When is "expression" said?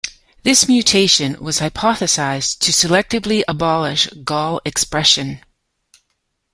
4.65-5.41